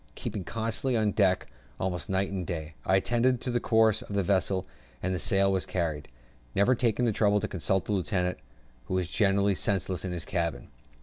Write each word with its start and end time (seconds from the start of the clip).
Keeping 0.15 0.43
constantly 0.43 0.97
on 0.97 1.11
deck, 1.11 1.45
almost 1.79 2.09
night 2.09 2.31
and 2.31 2.43
day, 2.43 2.73
I 2.87 2.95
attended 2.95 3.39
to 3.41 3.51
the 3.51 3.59
course 3.59 4.01
of 4.01 4.15
the 4.15 4.23
vessel 4.23 4.65
and 5.03 5.13
the 5.13 5.19
sail 5.19 5.55
she 5.59 5.67
carried, 5.67 6.07
never 6.55 6.73
taking 6.73 7.05
the 7.05 7.11
trouble 7.11 7.39
to 7.39 7.47
consult 7.47 7.85
the 7.85 7.93
lieutenant, 7.93 8.39
who 8.85 8.95
was 8.95 9.07
generally 9.07 9.53
senseless 9.53 10.03
in 10.03 10.11
his 10.11 10.25
cabin. 10.25 10.69